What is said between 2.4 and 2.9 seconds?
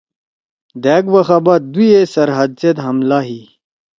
زید